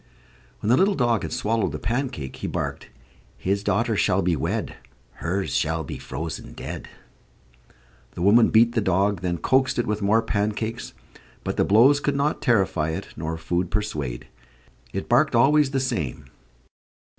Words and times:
When 0.61 0.71
the 0.71 0.77
little 0.77 0.95
dog 0.95 1.21
had 1.21 1.31
swallowed 1.31 1.73
the 1.73 1.77
pancake, 1.77 2.37
he 2.37 2.47
barked: 2.47 2.89
"His 3.37 3.63
daughter 3.63 3.95
shall 3.95 4.23
be 4.23 4.35
wed; 4.35 4.77
Her's 5.17 5.53
shall 5.53 5.83
be 5.83 5.99
frozen 5.99 6.53
dead." 6.53 6.87
The 8.13 8.23
woman 8.23 8.49
beat 8.49 8.71
the 8.73 8.81
dog, 8.81 9.21
then 9.21 9.37
coaxed 9.37 9.77
it 9.77 9.85
with 9.85 10.01
more 10.01 10.23
pancakes; 10.23 10.95
but 11.43 11.55
the 11.55 11.65
blows 11.65 11.99
could 11.99 12.15
not 12.15 12.41
terrify 12.41 12.89
it 12.89 13.09
nor 13.15 13.37
food 13.37 13.69
persuade. 13.69 14.25
It 14.91 15.07
barked 15.07 15.35
always 15.35 15.69
the 15.69 15.79
same. 15.79 16.25